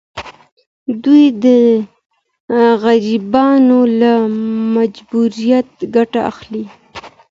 [1.03, 1.45] دوی د
[2.83, 4.11] غریبانو له
[4.75, 6.63] مجبوریت ګټه اخلي.